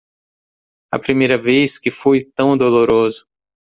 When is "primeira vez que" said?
0.97-1.91